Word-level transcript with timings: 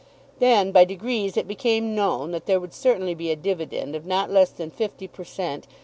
Then 0.39 0.71
by 0.71 0.83
degrees 0.83 1.37
it 1.37 1.47
became 1.47 1.93
known 1.93 2.31
that 2.31 2.47
there 2.47 2.59
would 2.59 2.73
certainly 2.73 3.13
be 3.13 3.29
a 3.29 3.35
dividend 3.35 3.95
of 3.95 4.03
not 4.03 4.31
less 4.31 4.49
than 4.49 4.71
fifty 4.71 5.07
per 5.07 5.23
cent. 5.23 5.67